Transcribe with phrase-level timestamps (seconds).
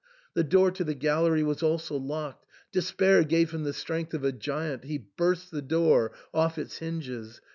[0.33, 2.47] The door to the gallery was also locked.
[2.71, 7.39] Despair gave him the strength of a giant; he burst the door off its hinges.